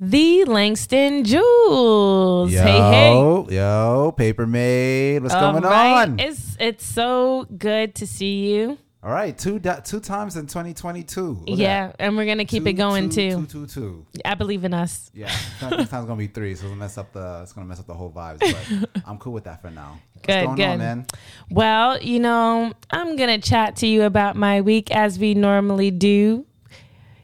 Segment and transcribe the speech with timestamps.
[0.00, 2.52] the Langston Jules.
[2.52, 3.56] Yo, hey, hey.
[3.56, 6.02] yo, Paper Maid, what's All going right.
[6.08, 6.20] on?
[6.20, 8.78] It's it's so good to see you.
[9.02, 11.44] All right, two two times in 2022.
[11.46, 13.46] Look yeah, and we're gonna keep Two, it going two, too.
[13.46, 14.06] Two, two, two.
[14.24, 15.10] I believe in us.
[15.14, 15.26] Yeah,
[15.60, 17.86] this time's gonna be three, so it's gonna mess up the it's gonna mess up
[17.86, 18.40] the whole vibes.
[18.40, 20.00] But I'm cool with that for now.
[20.14, 20.66] What's Good, going good.
[20.66, 21.06] on, man?
[21.50, 26.44] Well, you know, I'm gonna chat to you about my week as we normally do.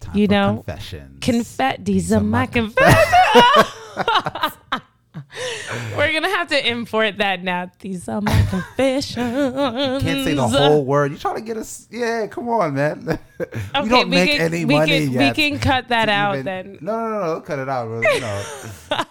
[0.04, 1.20] Time You know, confessions.
[1.20, 3.04] Confet these are my confessions.
[5.96, 7.70] We're gonna have to import that now.
[7.80, 9.54] These are my confessions.
[10.02, 11.12] Can't say the whole word.
[11.12, 11.86] You trying to get us?
[11.90, 13.04] Yeah, come on, man.
[13.38, 15.36] we Okay, don't we make can, any we money can, yet.
[15.36, 16.78] We can cut that out even- then.
[16.80, 17.88] No, no, no, no, cut it out.
[18.02, 18.42] You know,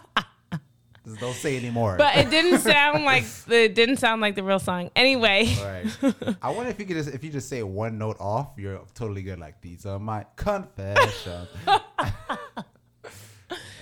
[1.13, 1.95] Just don't say anymore.
[1.97, 4.89] But it didn't sound like it didn't sound like the real song.
[4.95, 6.35] Anyway, All right.
[6.41, 9.21] I wonder if you could just if you just say one note off, you're totally
[9.21, 9.39] good.
[9.39, 11.47] Like these are my confessions.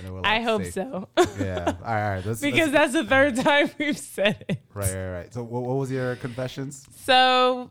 [0.04, 1.20] And I hope say- so Yeah.
[1.20, 1.76] All right.
[1.86, 2.26] All right.
[2.26, 4.60] Let's, because let's, that's the third time we've said it.
[4.74, 5.34] right, right, right.
[5.34, 6.88] So what, what was your confessions?
[7.06, 7.70] So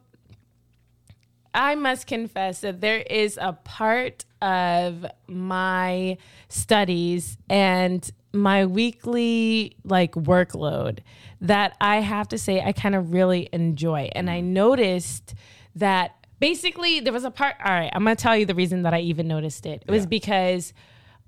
[1.52, 6.16] I must confess that there is a part of my
[6.48, 11.00] studies and my weekly like workload
[11.40, 14.08] that I have to say I kind of really enjoy.
[14.14, 15.34] And I noticed
[15.74, 18.82] that basically there was a part all right, I'm going to tell you the reason
[18.82, 19.82] that I even noticed it.
[19.86, 20.72] It was because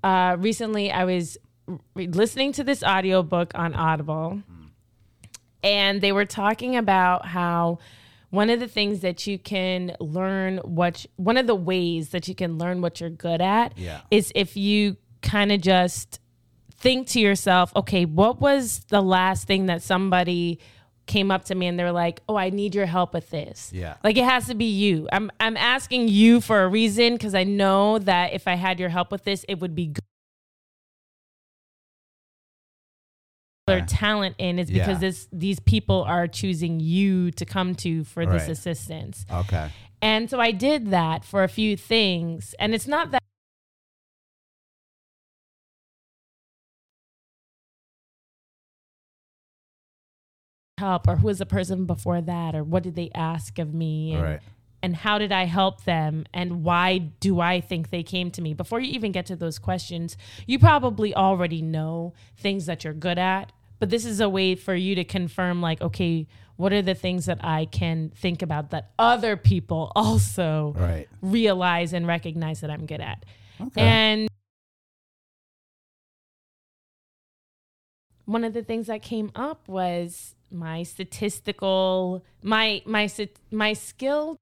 [0.03, 1.37] uh recently I was
[1.95, 4.41] re- listening to this audiobook on Audible
[5.63, 7.79] and they were talking about how
[8.29, 12.35] one of the things that you can learn what one of the ways that you
[12.35, 14.01] can learn what you're good at Yeah.
[14.11, 16.19] is if you kind of just
[16.83, 20.59] think to yourself okay what was the last thing that somebody
[21.05, 23.95] came up to me and they're like oh i need your help with this Yeah.
[24.03, 27.43] like it has to be you i'm i'm asking you for a reason because i
[27.45, 30.03] know that if i had your help with this it would be good
[33.67, 34.85] their talent in is Yeah.
[34.85, 38.49] because this these people are choosing you to come to for this Right.
[38.51, 39.25] assistance.
[39.31, 39.69] Okay.
[40.01, 42.53] And so I did that for a few things.
[42.59, 43.22] And it's not that
[50.83, 54.13] help or who was the person before that or what did they ask of me
[54.13, 54.39] and, Right.
[54.81, 58.53] and how did I help them and why do I think they came to me?
[58.53, 63.17] Before you even get to those questions, you probably already know things that you're good
[63.17, 66.27] at, but this is a way for you to confirm like okay,
[66.57, 71.07] what are the things that I can think about that other people also Right.
[71.21, 73.25] realize and recognize that I'm good at.
[73.61, 73.81] Okay.
[73.81, 74.29] And
[78.25, 83.09] one of the things that came up was my statistical my my
[83.51, 84.37] my skill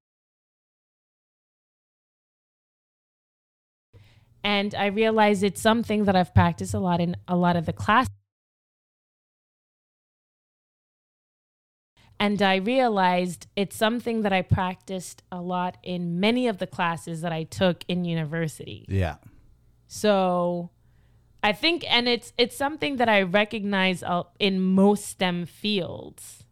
[4.44, 7.74] and I realized it's something that I've practiced a lot in a lot of the
[7.74, 8.08] class
[12.20, 17.22] and I realized it's something that I practiced a lot in many of the classes
[17.22, 18.86] that I took in university.
[18.88, 19.16] yeah.
[19.88, 20.70] So
[21.44, 26.44] I think, and it's it's something that I recognize uh, in most STEM fields.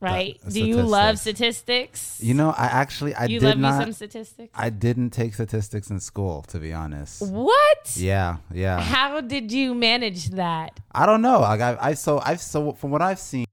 [0.00, 0.38] Right?
[0.44, 2.18] The- Do you love statistics.
[2.22, 3.82] You know, I actually I you did love not.
[3.82, 4.52] some statistics.
[4.54, 7.22] I didn't take statistics in school, to be honest.
[7.22, 7.96] what?
[7.96, 8.38] Yeah.
[8.52, 8.80] Yeah.
[8.80, 10.78] How did you manage that?
[10.92, 11.38] I don't know.
[11.40, 13.46] I, I so I've so from what I've seen,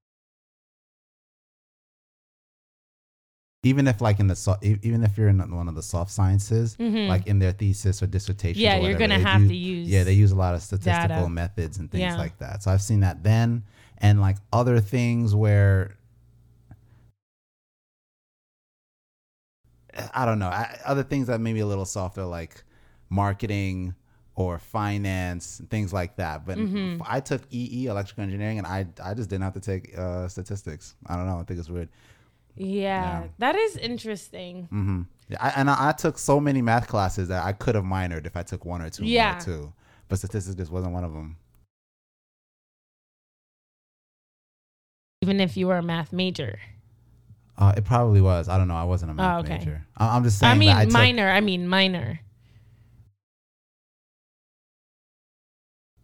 [3.63, 6.75] even if like in the so, even if you're in one of the soft sciences,
[6.79, 8.81] like in their thesis or dissertation, Mm-hmm.
[8.81, 11.29] Yeah, you're gonna have to use Yeah, they use a lot of statistical data.
[11.29, 12.17] methods and things Yeah.
[12.17, 12.63] like that.
[12.63, 13.63] So I've seen that then,
[13.99, 15.95] and like other things where.
[20.15, 20.47] I don't know.
[20.47, 22.63] I, other things that may be a little softer, like
[23.09, 23.93] marketing
[24.35, 26.45] or finance, and things like that.
[26.45, 27.01] But Mm-hmm.
[27.05, 30.95] I took EE, electrical engineering, and I I just didn't have to take uh, statistics.
[31.05, 31.39] I don't know.
[31.39, 31.89] I think it's weird.
[32.55, 33.27] Yeah, Yeah.
[33.39, 34.65] that is interesting.
[34.69, 37.83] hmm Yeah, I, and I, I took so many math classes that I could have
[37.85, 39.33] minored if I took one or two Yeah.
[39.33, 39.73] more too.
[40.09, 41.37] But statistics just wasn't one of them.
[45.21, 46.59] Even if you were a math major.
[47.57, 48.49] Uh, it probably was.
[48.49, 48.75] I don't know.
[48.75, 49.59] I wasn't a math Oh, okay.
[49.59, 49.85] major.
[49.95, 50.51] I, I'm just saying.
[50.51, 51.29] I mean, I took- minor.
[51.29, 52.19] I mean, minor.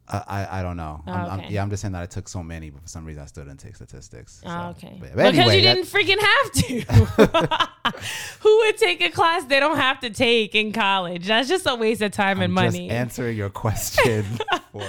[0.09, 1.04] I, I don't know.
[1.06, 3.04] Oh, I'm, I'm, yeah, I'm just saying that I took so many, but for some
[3.04, 4.42] reason I still didn't take statistics.
[4.45, 4.98] Oh, okay.
[5.00, 7.98] But, because anyway, you that- didn't freaking have to.
[8.39, 11.27] Who would take a class they don't have to take in college?
[11.27, 12.88] That's just a waste of time and I'm money.
[12.88, 14.24] Just answering your question.
[14.71, 14.80] for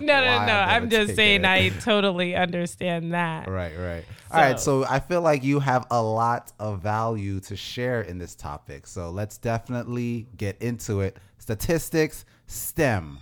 [0.00, 0.52] no, no, no.
[0.52, 1.48] I'm just saying it.
[1.48, 3.48] I totally understand that.
[3.48, 4.04] Right, right.
[4.32, 8.00] All right, So- so I feel like you have a lot of value to share
[8.02, 8.88] in this topic.
[8.88, 11.18] So let's definitely get into it.
[11.38, 13.18] Statistics, STEM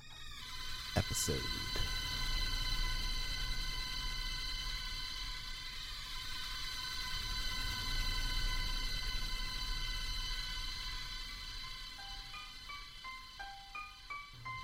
[0.96, 1.40] episode.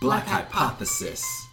[0.00, 1.49] Black Hypothesis.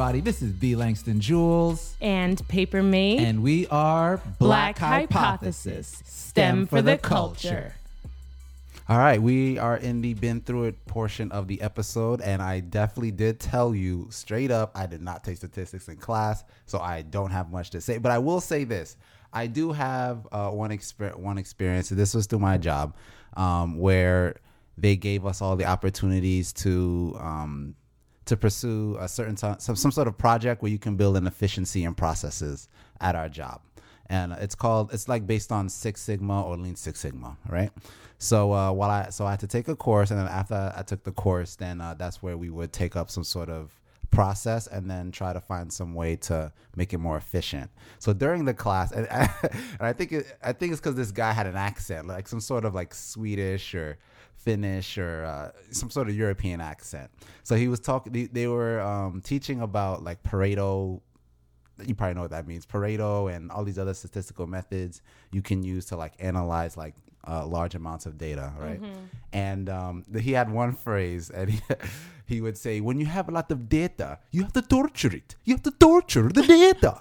[0.00, 0.76] Everybody, this is B.
[0.76, 3.18] Langston Jules, And Paper Me.
[3.18, 6.02] and we are Black Hypothesis.
[6.06, 7.74] STEM for the culture.
[8.88, 12.60] All right, we are in the been through it portion of the episode, and I
[12.60, 17.02] definitely did tell you straight up I did not take statistics in class, so I
[17.02, 17.98] don't have much to say.
[17.98, 18.96] But I will say this:
[19.34, 21.90] I do have uh, one exper- one experience.
[21.90, 22.96] This was through my job,
[23.36, 24.36] um, where
[24.78, 27.74] they gave us all the opportunities to um,
[28.30, 31.26] to pursue a certain t- some some sort of project where you can build an
[31.26, 32.68] efficiency in processes
[33.00, 33.60] at our job
[34.10, 37.70] and it's called it's like based on Six Sigma or Lean Six Sigma, right?
[38.18, 40.82] So uh, while I so I had to take a course, and then after I
[40.82, 43.80] took the course, then uh, that's where we would take up some sort of
[44.10, 47.70] process and then try to find some way to make it more efficient.
[48.00, 49.30] So during the class, and, and
[49.80, 52.64] I think it, I think it's because this guy had an accent, like some sort
[52.64, 53.96] of like Swedish or
[54.40, 57.10] Finnish or uh, some sort of European accent.
[57.42, 58.12] So he was talking.
[58.12, 61.00] They, they were um, teaching about like Pareto
[61.86, 65.00] you probably know what that means pareto and all these other statistical methods
[65.32, 66.94] you can use to like analyze like
[67.26, 68.80] uh, large amounts of data right
[69.32, 71.60] and um, the, he had one phrase and he,
[72.30, 75.28] he would say when you have a lot of data you have to torture it
[75.46, 76.92] you have to torture the data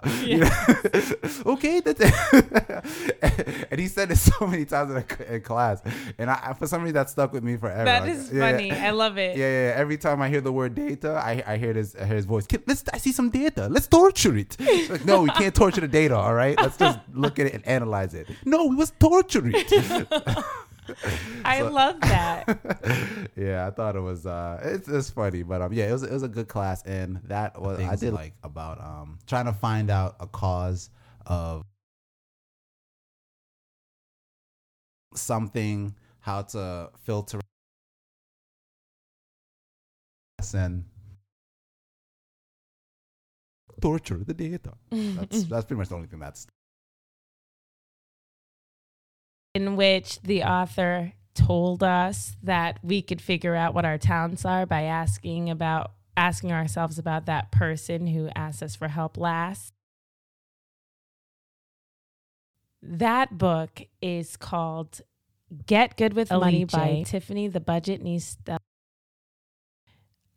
[1.53, 1.75] okay
[3.71, 5.77] and he said it so many times in, a, in class
[6.17, 8.71] and I, for some reason that stuck with me forever that Like, is yeah, funny.
[8.71, 9.37] I love it.
[9.37, 9.81] yeah, yeah, yeah.
[9.83, 12.45] Every time I hear the word data, I, I hear his I hear his voice.
[12.69, 13.63] Let's I see some data.
[13.75, 14.51] Let's torture it.
[14.89, 16.15] Like, no, we can't torture the data.
[16.25, 18.27] All right, let's just look at it and analyze it.
[18.45, 19.69] No, we must torture it.
[21.45, 23.29] I love that.
[23.35, 26.11] yeah, I thought it was uh, it's, it's funny, but um, yeah, it was it
[26.11, 29.89] was a good class, and that was I did like about um trying to find
[29.89, 30.89] out a cause
[31.25, 31.63] of
[35.15, 37.39] something, how to filter
[40.53, 40.85] and
[43.81, 44.73] torture the data.
[44.91, 46.47] That's that's pretty much the only thing that's
[49.59, 54.65] in which the author told us that we could figure out what our talents are
[54.65, 59.73] by asking about asking ourselves about that person who asked us for help last.
[62.81, 65.01] That book is called
[65.65, 67.05] Get Good with Money by Aliche.
[67.05, 68.57] Tiffany the Budgetnista.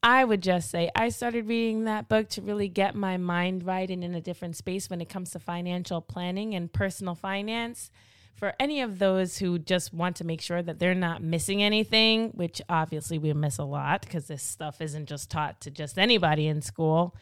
[0.03, 3.89] I would just say I started reading that book to really get my mind right
[3.89, 7.91] and in a different space when it comes to financial planning and personal finance
[8.35, 12.31] for any of those who just want to make sure that they're not missing anything,
[12.31, 16.47] which obviously we miss a lot because this stuff isn't just taught to just anybody
[16.47, 17.15] in school,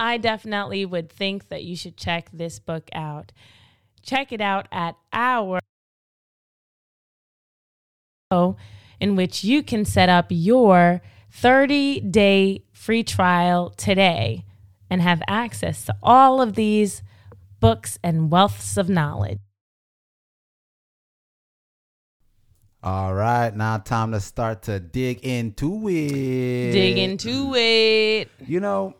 [0.00, 3.32] I definitely would think that you should check this book out.
[4.02, 5.60] Check it out at our
[8.98, 14.44] in which you can set up your 30 day free trial today
[14.88, 17.02] and have access to all of these
[17.60, 19.38] books and wealths of knowledge.
[22.82, 23.54] All right.
[23.54, 26.72] Now time to start to dig into it.
[26.72, 28.28] Dig into it.
[28.46, 28.96] You know,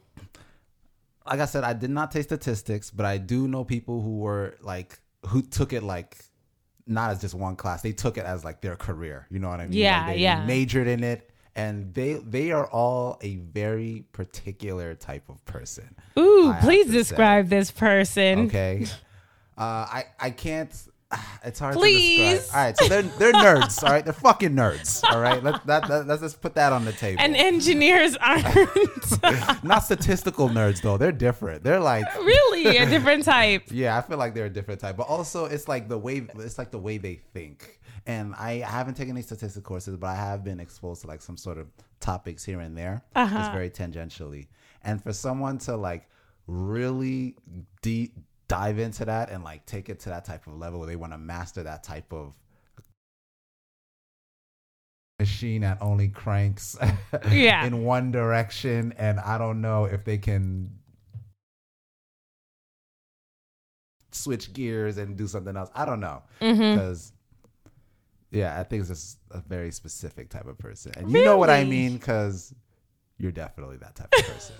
[1.27, 4.57] like I said, I did not take statistics, but I do know people who were
[4.61, 6.17] like who took it like
[6.87, 7.83] not as just one class.
[7.83, 9.27] They took it as like their career.
[9.31, 9.79] You know what I mean?
[9.79, 10.45] Yeah, Like, they yeah.
[10.45, 15.95] Majored in it, and they they are all a very particular type of person.
[16.19, 16.99] Ooh, I please to say.
[16.99, 18.47] describe this person.
[18.47, 18.87] Okay.
[19.59, 20.73] uh, I I can't.
[21.45, 22.19] It's hard Please.
[22.19, 22.57] to describe.
[22.57, 23.83] All right, so they're they're nerds.
[23.83, 25.03] All right, they're fucking nerds.
[25.11, 27.21] All right, let that, that let's just put that on the table.
[27.21, 28.45] And engineers aren't
[29.65, 30.97] Not statistical nerds though.
[30.97, 31.65] They're different.
[31.65, 33.65] They're like really a different type.
[33.73, 36.59] Yeah, I feel like they're a different type, but also it's like the way it's
[36.59, 37.81] like the way they think.
[38.07, 41.37] And I haven't taken any statistics courses, but I have been exposed to like some
[41.37, 41.67] sort of
[42.01, 43.37] topics here and there, Uh-huh.
[43.37, 44.47] just very tangentially.
[44.83, 46.09] And for someone to like
[46.47, 47.37] really
[47.83, 48.17] deep
[48.53, 51.11] dive into that and like take it to that type of level where they want
[51.15, 52.35] to master that type of
[55.19, 56.77] machine that only cranks
[57.31, 57.65] Yeah.
[57.65, 60.71] in one direction and I don't know if they can
[64.11, 65.71] switch gears and do something else.
[65.75, 66.75] I don't know Mm-hmm.
[66.75, 67.13] because
[68.33, 71.51] yeah, I think it's just a very specific type of person, and you know what
[71.51, 72.55] I mean because
[73.23, 74.57] you're definitely that type of person.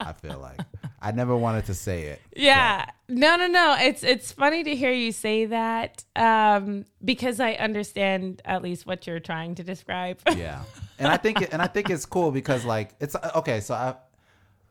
[0.00, 0.58] I feel like
[1.02, 2.22] I never wanted to say it.
[2.34, 2.86] Yeah.
[3.08, 3.76] No, no, no.
[3.78, 9.06] It's it's funny to hear you say that um, because I understand at least what
[9.06, 10.20] you're trying to describe.
[10.36, 10.62] yeah
[10.98, 13.94] and i think it, and i think it's cool because like it's okay so i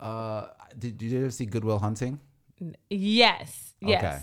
[0.03, 2.19] uh did, did you ever see goodwill hunting
[2.89, 3.73] yes.
[3.79, 4.03] Yes.
[4.03, 4.19] Okay.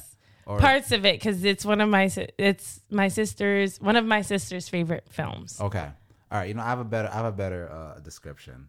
[0.47, 4.21] Or- Parts of it because it's one of my it's my sister's one of my
[4.21, 5.59] sister's favorite films.
[5.61, 5.89] okay
[6.31, 8.69] all right you know i have a better i have a better uh description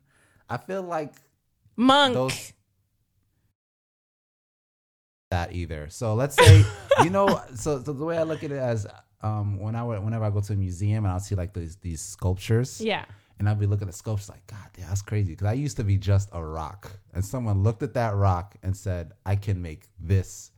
[0.49, 1.13] i feel like
[1.75, 2.13] Monk.
[2.13, 2.53] those
[5.31, 6.63] that either so let's say
[7.03, 8.87] you know so, so the way i look at it as
[9.21, 12.01] um when i whenever i go to a museum and i'll see like these these
[12.01, 13.05] sculptures yeah.
[13.37, 15.33] And I'd be looking at the sculptures like, God, damn, that's crazy.
[15.33, 16.91] Because I used to be just a rock.
[17.13, 20.51] And someone looked at that rock and said, I can make this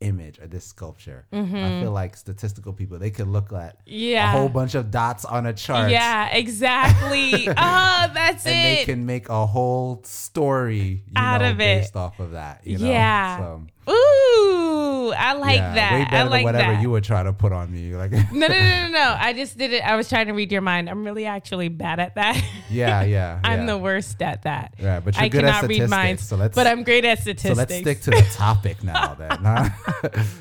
[0.00, 1.26] image or this sculpture.
[1.32, 1.44] I
[1.82, 3.92] feel like statistical people, they could look at Mm-hmm.
[3.92, 4.28] Yeah.
[4.34, 5.90] a whole bunch of dots on a chart.
[5.90, 7.48] Yeah, exactly.
[7.48, 8.78] oh, that's And it.
[8.80, 11.80] they can make a whole story Out know, of it.
[11.82, 12.62] based off of that.
[12.66, 12.86] You know?
[12.90, 13.38] Yeah.
[13.38, 14.59] So, Ooh,
[15.08, 15.92] I like yeah, that.
[15.92, 16.82] Way I like than whatever that.
[16.82, 17.94] you were trying to put on me.
[17.94, 19.16] Like, no, no, no, no, no.
[19.18, 19.80] I just did it.
[19.80, 20.88] I was trying to read your mind.
[20.90, 22.42] I'm really actually bad at that.
[22.70, 23.40] yeah, yeah.
[23.42, 23.66] I'm yeah.
[23.66, 24.74] the worst at that.
[24.80, 27.18] Right, but you're I good at cannot read minds, so let's- but I'm great at
[27.18, 27.56] So statistics.
[27.56, 29.14] let's stick to the topic now.
[29.14, 29.68] Then huh?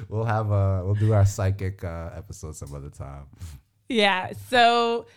[0.10, 3.26] we'll have a we'll do our psychic uh, episode some other time.
[3.88, 4.34] Yeah.
[4.50, 5.08] So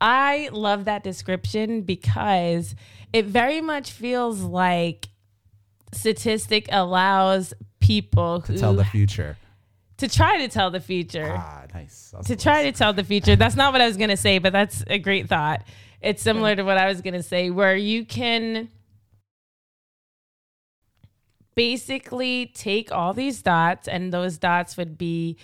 [0.00, 2.74] I love that description because
[3.12, 5.08] it very much feels like
[5.92, 9.36] statistic allows people To who, tell the future.
[9.98, 11.34] to try to tell the future.
[11.36, 12.10] Ah, nice.
[12.12, 13.36] That's to try to tell the future.
[13.36, 15.62] That's not what I was going to say, but that's a great thought.
[16.00, 18.68] It's similar to what I was going to say, where you can
[21.54, 25.36] basically take all these dots, and those dots would be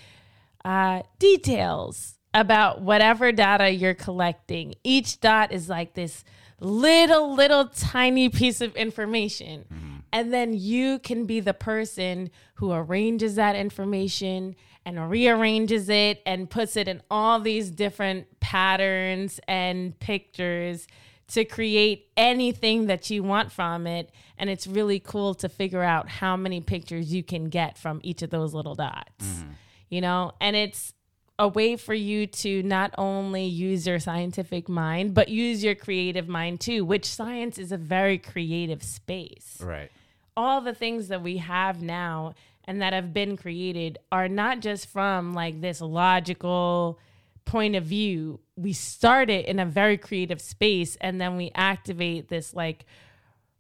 [0.65, 4.75] uh, details about whatever data you're collecting.
[4.85, 6.25] Each dot is like this
[6.61, 9.65] little, little tiny piece of information.
[10.13, 16.49] And then you can be the person who arranges that information and rearranges it and
[16.49, 20.87] puts it in all these different patterns and pictures
[21.29, 24.11] to create anything that you want from it.
[24.37, 28.23] And it's really cool to figure out how many pictures you can get from each
[28.23, 29.51] of those little dots, mm-hmm.
[29.89, 30.33] you know?
[30.41, 30.93] And it's
[31.39, 36.29] a way for you to not only use your scientific mind, but use your creative
[36.29, 39.91] mind too, which science is a very creative space Right.
[40.37, 42.35] All the things that we have now
[42.65, 46.99] and that have been created are not just from like this logical
[47.45, 48.41] point of view.
[48.57, 52.85] We start it in a very creative space and then we activate this like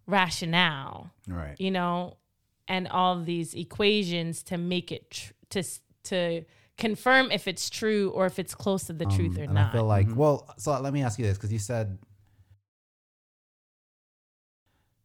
[0.07, 1.57] rationale, Right.
[1.59, 2.17] you know,
[2.69, 5.62] and all these equations to make it tr- to
[6.05, 6.45] to
[6.79, 9.69] confirm if it's true or if it's close to the truth or Um, and not.
[9.71, 11.99] I feel like well, so let me ask you this because you said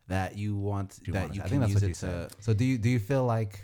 [0.07, 1.93] that you want You that want- you I can think that's use what it you
[1.93, 2.29] to.
[2.29, 2.35] said.
[2.43, 3.59] So do you do you feel like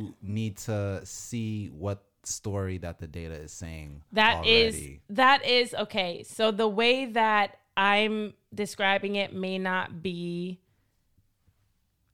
[0.00, 4.02] you need to see what story that the data is saying?
[4.12, 5.00] That is already?
[5.10, 6.22] that is okay.
[6.24, 10.60] So the way that I'm describing it may not be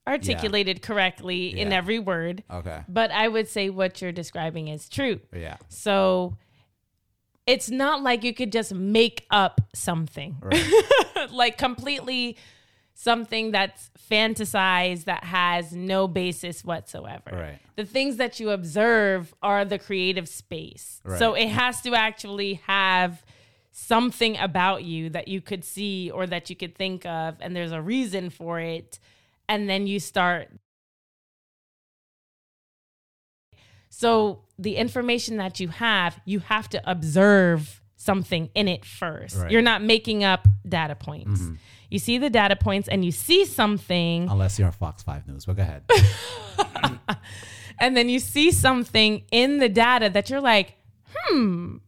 [0.06, 2.82] articulated correctly in every word, okay.
[2.88, 5.20] but I would say what you're describing is true.
[5.32, 5.58] Yeah.
[5.68, 6.36] So
[7.46, 10.36] it's not like you could just make up something.
[10.40, 10.82] Right.
[11.30, 12.36] like completely
[12.94, 17.30] something that's fantasized that has no basis whatsoever.
[17.32, 17.58] Right.
[17.76, 21.00] The things that you observe are the creative space.
[21.18, 23.24] So it has to actually have
[23.72, 27.72] something about you that you could see or that you could think of and there's
[27.72, 28.98] a reason for it
[29.48, 30.48] and then you start
[33.90, 39.36] so the information that you have, you have to observe something in it first.
[39.36, 39.50] Right.
[39.50, 41.42] You're not making up data points.
[41.90, 45.44] You see the data points and you see something Unless you're on Fox Five News,
[45.44, 45.82] but go ahead.
[47.80, 50.76] and then you see something in the data that you're like,
[51.12, 51.78] hmm,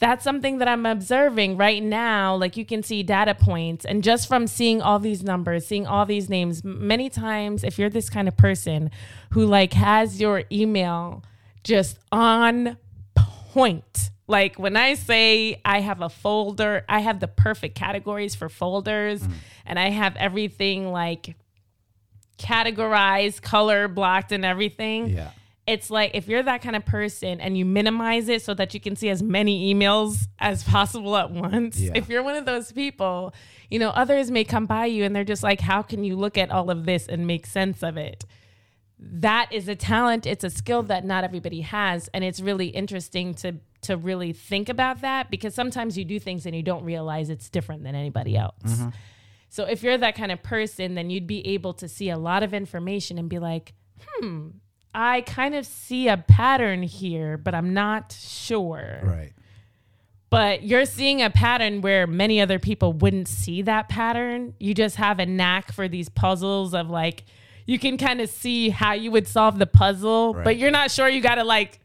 [0.00, 2.34] that's something that I'm observing right now.
[2.34, 6.06] Like you can see data points, and just from seeing all these numbers, seeing all
[6.06, 8.90] these names, many times, if you're this kind of person
[9.32, 11.22] who like has your email
[11.62, 12.78] just on
[13.14, 14.10] point.
[14.26, 19.20] Like when I say I have a folder, I have the perfect categories for folders,
[19.20, 19.32] mm.
[19.66, 21.36] and I have everything like
[22.38, 25.10] categorized, color blocked, and everything.
[25.10, 25.32] yeah.
[25.70, 28.80] It's like if you're that kind of person and you minimize it so that you
[28.80, 31.78] can see as many emails as possible at once.
[31.78, 31.92] Yeah.
[31.94, 33.32] If you're one of those people,
[33.70, 36.36] you know, others may come by you and they're just like, how can you look
[36.36, 38.24] at all of this and make sense of it?
[38.98, 42.08] That is a talent, it's a skill that not everybody has.
[42.12, 46.44] And it's really interesting to to really think about that because sometimes you do things
[46.44, 48.60] and you don't realize it's different than anybody else.
[49.48, 52.42] So if you're that kind of person, then you'd be able to see a lot
[52.42, 53.72] of information and be like,
[54.06, 54.48] hmm,
[54.94, 59.00] I kind of see a pattern here, but I'm not sure.
[59.02, 59.32] Right.
[60.30, 64.54] But you're seeing a pattern where many other people wouldn't see that pattern.
[64.60, 67.24] You just have a knack for these puzzles of like,
[67.66, 70.44] you can kind of see how you would solve the puzzle, Right.
[70.44, 71.80] but you're not sure you got to like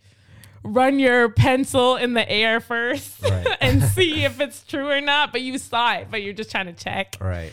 [0.64, 3.48] run your pencil in the air first Right.
[3.62, 5.32] and see if it's true or not.
[5.32, 7.52] But you saw it, but you're just trying to check Right.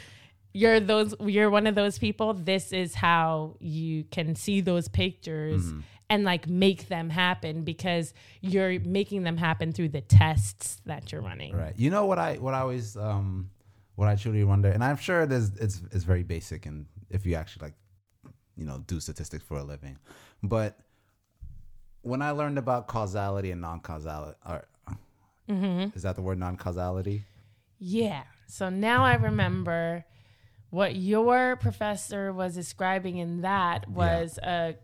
[0.53, 5.65] You're those you're one of those people this is how you can see those pictures
[5.65, 5.81] Mm-hmm.
[6.11, 11.23] and like make them happen because you're making them happen through the tests that you're
[11.23, 11.73] running Right.
[11.77, 13.51] You know what I what I always um
[13.95, 17.35] what I truly wonder, and I'm sure there's it's it's very basic, and if you
[17.35, 17.75] actually like,
[18.57, 19.99] you know, do statistics for a living,
[20.43, 20.79] but
[22.01, 24.65] when I learned about causality and non-causality, or,
[25.51, 25.95] Mm-hmm.
[25.97, 27.25] is that the word non-causality?
[27.79, 30.05] yeah so now i remember
[30.73, 34.75] what your professor was describing in that was a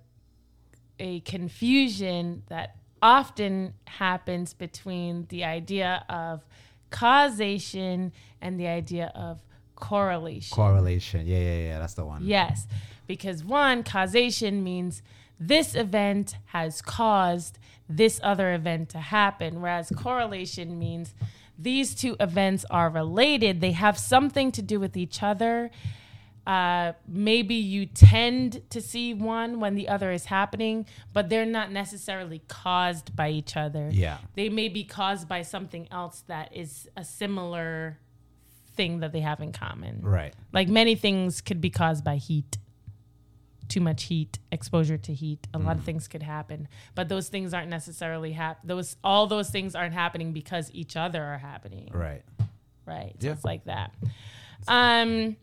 [1.00, 6.45] a confusion that often happens between the idea of
[6.90, 9.40] causation and the idea of
[9.76, 11.26] correlation Correlation.
[11.26, 11.78] Yeah, yeah, yeah.
[11.78, 12.21] That's the one.
[12.23, 12.66] Yes,
[13.07, 15.02] because one, causation means
[15.40, 21.14] this event has caused this other event to happen, whereas correlation means
[21.58, 25.70] these two events are related, they have something to do with each other.
[26.46, 31.70] Uh, maybe you tend to see one when the other is happening, but they're not
[31.70, 33.90] necessarily caused by each other.
[33.92, 34.16] Yeah.
[34.34, 37.98] They may be caused by something else that is a similar
[38.76, 40.00] thing that they have in common.
[40.00, 40.32] Right.
[40.52, 42.56] Like many things could be caused by heat.
[43.68, 45.46] Too much heat, exposure to heat.
[45.52, 45.64] A Mm.
[45.66, 49.75] lot of things could happen, but those things aren't necessarily hap- those all those things
[49.75, 51.90] aren't happening because each other are happening.
[51.92, 52.22] Right.
[52.87, 53.14] Right.
[53.20, 53.32] So Yeah.
[53.34, 53.92] it's like that.
[54.66, 55.37] Um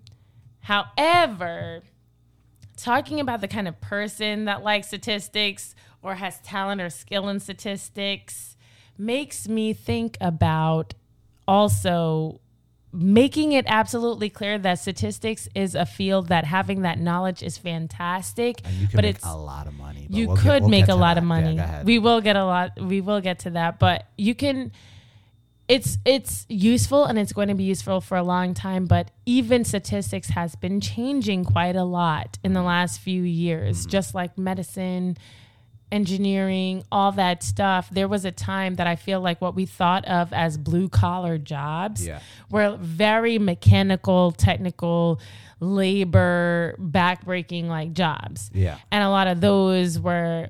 [0.61, 1.83] however,
[2.77, 7.39] talking about the kind of person that likes statistics or has talent or skill in
[7.39, 8.57] statistics
[8.97, 10.93] makes me think about
[11.47, 12.39] also
[12.95, 18.61] making it absolutely clear that statistics is a field that having that knowledge is fantastic
[18.65, 20.07] And you can but make it's a lot of money.
[20.09, 21.17] you we'll get- could we'll make a lot that.
[21.19, 21.57] of money.
[21.57, 21.85] ahead.
[21.85, 22.71] we will get a lot.
[22.79, 24.71] We will get to that, but you can.
[25.67, 28.85] It's it's useful and it's going to be useful for a long time.
[28.85, 33.89] But even statistics has been changing quite a lot in the last few years, Mm-hmm.
[33.89, 35.17] just like medicine.
[35.91, 37.89] Engineering, all that stuff.
[37.91, 41.37] There was a time that I feel like what we thought of as blue collar
[41.37, 42.19] jobs Yeah.
[42.49, 45.19] were very mechanical, technical,
[45.59, 48.77] labor, backbreaking like jobs Yeah.
[48.91, 50.47] and a lot of those were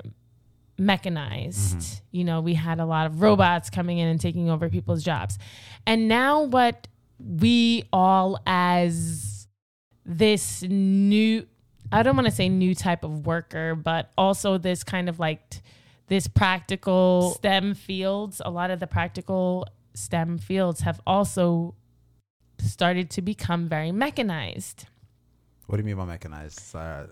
[0.78, 1.78] mechanized.
[1.78, 2.06] Mm-hmm.
[2.18, 5.38] You know, we had a lot of robots coming in and taking over people's jobs.
[5.86, 6.88] And now what
[7.20, 9.48] we all as
[10.06, 11.46] this new
[11.92, 15.50] I don't want to say new type of worker, but also this kind of like
[15.50, 15.60] t-
[16.08, 21.76] this practical STEM fields, a lot of the practical STEM fields have also
[22.60, 24.86] started to become very mechanized
[25.68, 26.76] What do you mean by mechanized?
[26.76, 27.06] Uh,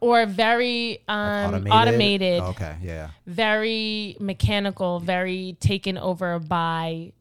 [0.00, 2.76] or very um, automated, Okay.
[2.82, 3.08] Yeah.
[3.26, 7.12] very mechanical, very taken over by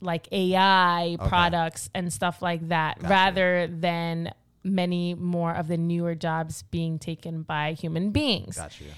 [0.00, 1.28] like AI Okay.
[1.28, 3.08] products and stuff like that, Gotcha.
[3.10, 4.32] rather than
[4.66, 8.56] many more of the newer jobs being taken by human beings.
[8.56, 8.88] Got you.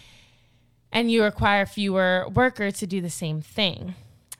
[0.90, 3.94] And you require fewer workers to do the same thing.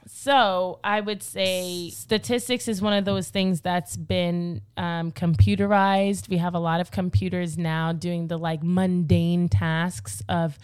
[0.06, 6.28] So I would say statistics is one of those things that's been um, computerized.
[6.30, 10.58] We have a lot of computers now doing the like mundane tasks of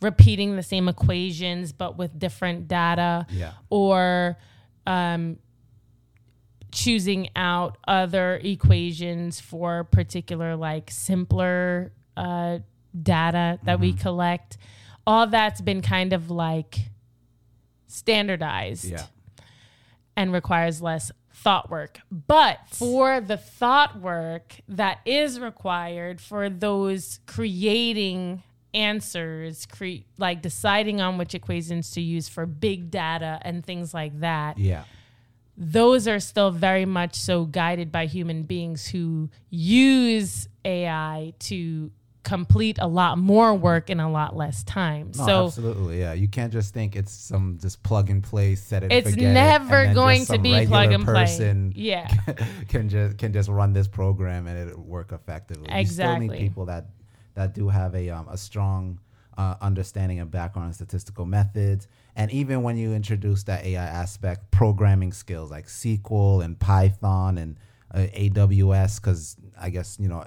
[0.00, 3.52] repeating the same equations but with different data Yeah.
[3.70, 4.36] or
[4.86, 5.38] um,
[6.76, 12.58] choosing out other equations for particular like simpler uh,
[13.02, 14.58] data that we collect
[15.06, 16.78] all that's been kind of like
[17.86, 19.04] standardized Yeah.
[20.16, 22.00] and requires less thought work.
[22.10, 28.42] But for the thought work that is required for those creating
[28.74, 34.20] answers, cre- like deciding on which equations to use for big data and things like
[34.20, 34.84] that, Yeah.
[35.56, 41.90] Those are still very much so guided by human beings who use AI to
[42.24, 45.12] complete a lot more work in a lot less time.
[45.16, 46.12] No, so absolutely, yeah.
[46.12, 48.90] You can't just think it's some just plug and play, set it.
[48.90, 51.14] it's forget it, never and going to be plug and play.
[51.14, 52.08] person Yeah.
[52.68, 55.62] can just can just run this program and it work effectively.
[55.62, 56.28] You still Exactly.
[56.28, 56.86] need people that
[57.34, 58.98] that do have a um, a strong
[59.36, 61.88] uh, understanding and background in statistical methods.
[62.14, 67.58] And even when you introduce that AI aspect, programming skills like SQL and Python and
[67.94, 70.24] uh, AWS, because I guess, you know,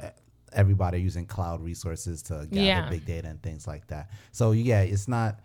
[0.53, 2.89] everybody using cloud resources to gather Yeah.
[2.89, 4.09] big data and things like that.
[4.31, 5.39] So yeah, it's not,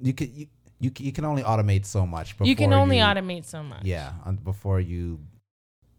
[0.00, 0.46] you can, you,
[0.80, 2.34] you, can- you can only automate so much.
[2.42, 3.84] you can only you- automate so much.
[3.84, 5.20] Yeah, before you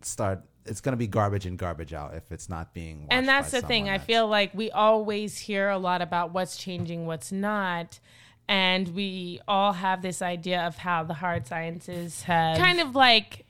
[0.02, 3.02] start, it's going to be garbage in, garbage out if it's not being.
[3.02, 6.02] watched and that's by the thing someone i feel like we always hear a lot
[6.02, 8.00] about what's changing what's not
[8.48, 13.46] and we all have this idea of how the hard sciences have kind of like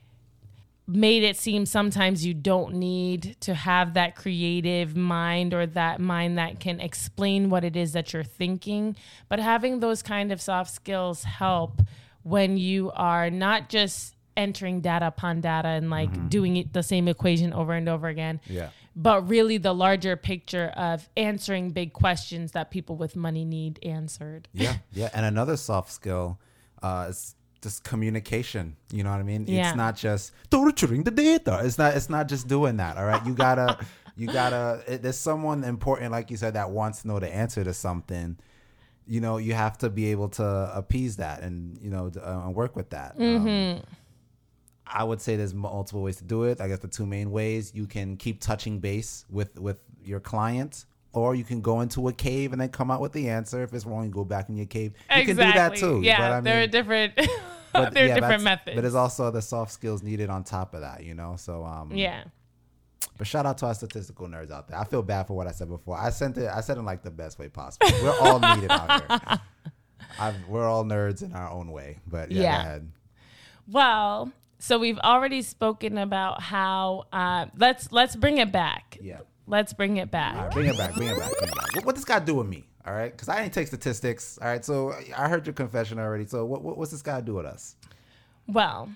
[0.88, 6.38] made it seem sometimes you don't need to have that creative mind or that mind
[6.38, 8.94] that can explain what it is that you're thinking
[9.28, 11.82] but having those kind of soft skills help
[12.22, 17.08] when you are not just entering data upon data and like doing it the same
[17.08, 18.68] equation over and over again Yeah.
[18.94, 24.48] but really the larger picture of answering big questions that people with money need answered.
[24.52, 25.10] Yeah, yeah.
[25.14, 26.38] And another soft skill
[26.82, 28.76] uh, is just communication.
[28.92, 29.46] You know what I mean?
[29.46, 29.68] Yeah.
[29.68, 31.60] It's not just torturing the data.
[31.64, 31.96] It's not.
[31.96, 32.96] It's not just doing that.
[32.96, 33.24] All right.
[33.26, 33.78] You gotta.
[34.16, 34.82] you gotta.
[34.86, 38.36] It, there's someone important, like you said, that wants to know the answer to something.
[39.08, 42.76] You know, you have to be able to appease that and you know uh, work
[42.76, 43.14] with that.
[43.18, 43.80] Um,
[44.86, 46.60] I would say there's multiple ways to do it.
[46.60, 50.84] I guess the two main ways you can keep touching base with with your client,
[51.12, 53.62] or you can go into a cave and then come out with the answer.
[53.62, 54.92] If it's wrong, you go back in your cave.
[55.14, 56.00] You can do that too.
[56.02, 57.14] Yeah, but I there are different
[57.72, 58.74] but there are yeah, different methods.
[58.74, 61.36] But there's also the soft skills needed on top of that, you know.
[61.36, 62.24] So um, yeah.
[63.18, 64.78] But shout out to our statistical nerds out there.
[64.78, 65.96] I feel bad for what I said before.
[65.98, 66.48] I sent it.
[66.48, 67.88] I said it in like the best way possible.
[68.02, 69.40] We're all needed out here.
[70.20, 71.98] I've, we're all nerds in our own way.
[72.06, 72.78] But yeah, Yeah.
[73.68, 78.98] Well, so we've already spoken about how uh, let's let's bring it back.
[79.00, 79.20] Yeah.
[79.46, 80.36] Let's bring it back.
[80.36, 81.76] right, bring it back, bring it back, bring it back.
[81.76, 82.66] What, what this guy do with me?
[82.84, 84.38] All right, because I didn't take statistics.
[84.40, 86.26] All right, so I heard your confession already.
[86.26, 87.76] So what, what what's this guy do with us?
[88.48, 88.90] Well,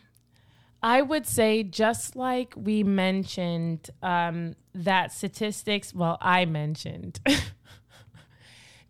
[0.83, 5.95] I would say just like we mentioned um, that statistics.
[5.95, 7.21] Well, I mentioned.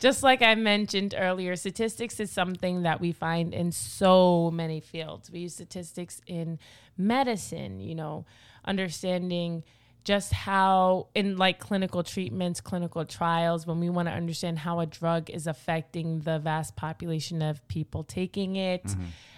[0.01, 5.29] Just like I mentioned earlier, statistics is something that we find in so many fields.
[5.29, 6.57] We use statistics in
[6.97, 8.25] medicine, you know,
[8.65, 9.63] understanding
[10.03, 14.87] just how in like clinical treatments, clinical trials, when we want to understand how a
[14.87, 18.83] drug is affecting the vast population of people taking it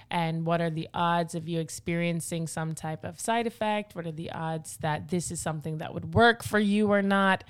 [0.10, 4.14] and what are the odds of you experiencing some type of side effect, what are
[4.14, 7.44] the odds that this is something that would work for you or not.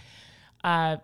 [0.63, 0.97] Uh,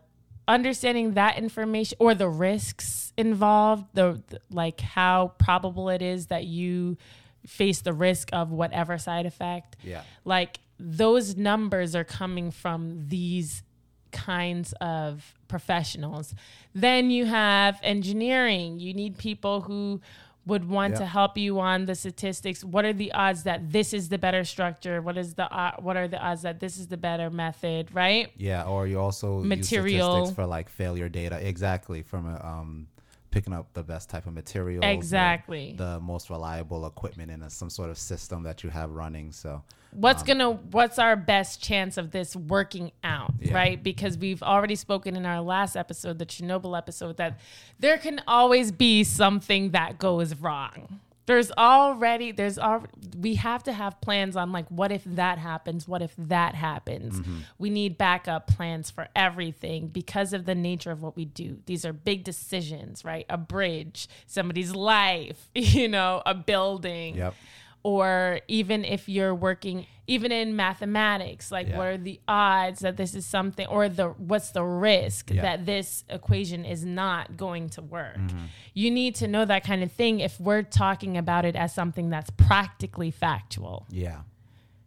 [0.50, 6.46] understanding that information or the risks involved the, the like how probable it is that
[6.46, 6.98] you
[7.46, 9.78] face the risk of whatever side effect.
[9.84, 10.02] Yeah.
[10.26, 13.64] like those numbers are coming from these
[14.12, 16.34] kinds of professionals.
[16.74, 18.80] Then you have engineering.
[18.80, 20.02] You need people who
[20.50, 21.00] would want Yeah.
[21.00, 24.44] to help you on the statistics what are the odds that this is the better
[24.54, 27.84] structure what is the uh, what are the odds that this is the better method
[27.94, 29.86] right Yeah, or you also Material.
[29.88, 31.38] use statistics for like failure data.
[31.54, 32.88] Exactly, from a, um,
[33.32, 35.76] picking up the best type of material, Exactly.
[35.78, 39.32] the, most reliable equipment in a, some sort of system that you have running.
[39.32, 43.56] So what's um, gonna what's our best chance of this working out Yeah.
[43.56, 47.40] right because we've already spoken in our last episode the chernobyl episode that
[47.80, 52.84] there can always be something that goes wrong there's already there's all
[53.16, 55.88] we have to have plans on like what if that happens?
[55.88, 57.20] What if that happens?
[57.20, 57.38] Mm-hmm.
[57.60, 61.60] We need backup plans for everything because of the nature of what we do.
[61.68, 63.28] These are big decisions right?
[63.30, 67.16] A bridge somebody's life you know a building.
[67.18, 67.36] Yep.
[67.84, 71.78] Or even if you're working even in mathematics like Yeah.
[71.78, 75.44] what are the odds that this is something or the what's the risk Yeah.
[75.44, 78.46] that this equation is not going to work Mm-hmm.
[78.74, 82.10] you need to know that kind of thing if we're talking about it as something
[82.10, 84.22] that's practically factual yeah,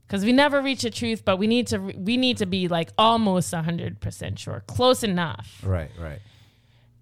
[0.06, 2.90] because we never reach a truth but we need to we need to be like
[2.98, 6.20] almost 100% sure close enough right, right.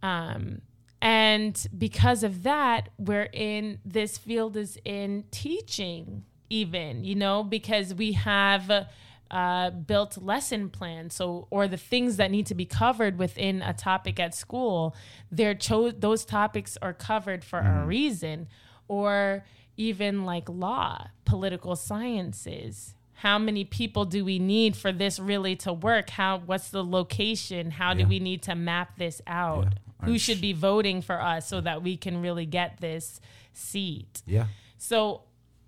[0.02, 0.60] um,
[1.02, 7.94] and because of that, we're in this field is in teaching, even, you know, because
[7.94, 8.88] we have
[9.30, 11.14] uh, built lesson plans.
[11.14, 14.94] So, or the things that need to be covered within a topic at school,
[15.30, 18.48] they're cho- those topics are covered for a reason.
[18.88, 19.44] Or
[19.76, 25.70] even like law, political sciences how many people do we need for this really to
[25.70, 29.89] work how what's the location how do we need to map this out Yeah.
[30.02, 33.20] Who should be voting for us so that we can really get this
[33.52, 34.46] seat Yeah,
[34.78, 35.22] so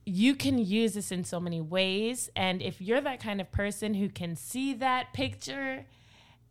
[0.05, 3.95] you can use this in so many ways and if you're that kind of person
[3.95, 5.85] who can see that picture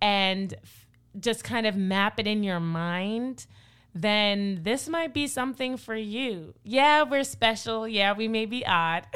[0.01, 0.87] and f-
[1.19, 3.45] just kind of map it in your mind
[3.93, 6.53] then this might be something for you.
[6.63, 7.85] Yeah, we're special.
[7.85, 9.05] Yeah, we may be odd.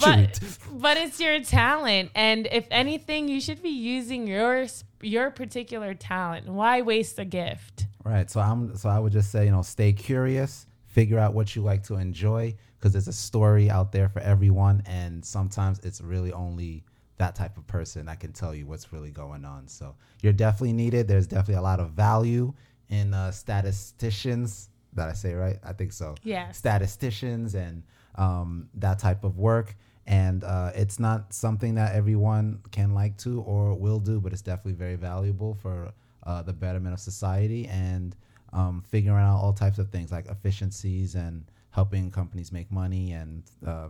[0.00, 0.40] But,
[0.72, 4.66] but it's your talent and if anything you should be using your
[5.04, 8.30] your particular talent why waste a gift Right.
[8.30, 11.62] So I'm so I would just say, you know, stay curious, figure out what you
[11.62, 16.32] like to enjoy because there's a story out there for everyone and sometimes it's really
[16.32, 16.84] only
[17.16, 19.66] that type of person that can tell you what's really going on.
[19.68, 21.08] So you're definitely needed.
[21.08, 22.52] There's definitely a lot of value
[22.90, 24.68] in uh, statisticians.
[24.92, 25.58] That I say right?
[25.64, 26.14] I think so.
[26.22, 26.50] Yeah.
[26.52, 27.82] Statisticians and
[28.16, 29.74] um, that type of work.
[30.06, 34.42] And uh, it's not something that everyone can like to or will do, but it's
[34.42, 35.92] definitely very valuable for
[36.24, 38.14] uh, the betterment of society and
[38.52, 43.42] um, figuring out all types of things like efficiencies and helping companies make money and
[43.66, 43.88] uh,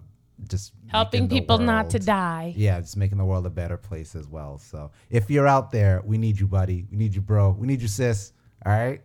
[0.48, 4.26] just helping people not to die Yeah, just making the world a better place as
[4.26, 4.58] well.
[4.58, 6.86] So if you're out there, we need you, buddy.
[6.90, 7.50] We need you, bro.
[7.50, 8.32] We need you, sis.
[8.64, 9.00] All right.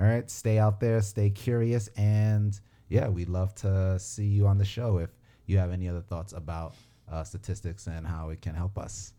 [0.00, 0.28] All right.
[0.30, 1.88] Stay out there, stay curious.
[1.96, 5.10] And yeah, we'd love to see you on the show if
[5.52, 6.74] you have any other thoughts about
[7.10, 9.12] uh, statistics and how it can help us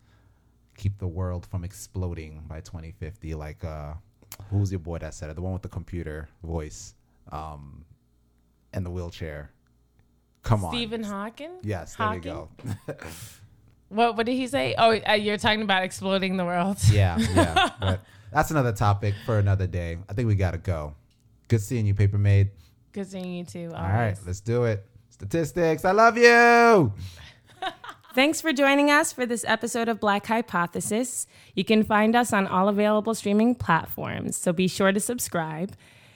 [0.76, 3.34] keep the world from exploding by 2050.
[3.34, 3.94] Like, uh,
[4.50, 5.36] who was your boy that said it?
[5.36, 6.94] The one with the computer voice
[7.30, 7.84] um,
[8.72, 9.50] and the wheelchair.
[10.42, 10.72] Come on.
[10.72, 12.32] stephen hawking Yes, there we Hawking?
[12.32, 12.48] go.
[13.88, 17.70] what, what did he say oh uh, you're talking about exploding the world Yeah, yeah.
[17.80, 19.96] but that's another topic for another day.
[20.06, 20.94] I think we got to go.
[21.48, 22.50] Good seeing you, Paper Maid.
[22.92, 24.84] good seeing you too All right, let's do it.
[25.24, 25.86] Statistics.
[25.86, 26.92] I love you.
[28.14, 31.26] Thanks for joining us for this episode of Black Hypothesis.
[31.54, 35.72] You can find us on all available streaming platforms, so be sure to subscribe.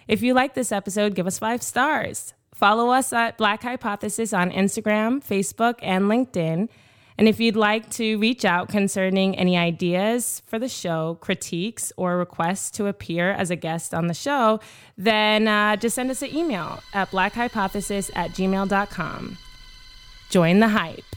[0.08, 2.34] If you like this episode, give us five stars.
[2.54, 6.68] Follow us at Black Hypothesis on Instagram, Facebook, and LinkedIn.
[7.18, 12.16] And if you'd like to reach out concerning any ideas for the show, critiques, or
[12.16, 14.60] requests to appear as a guest on the show,
[14.96, 19.36] then uh, just send us an email at blackhypothesis at gmail.com.
[20.30, 21.07] Join the hype.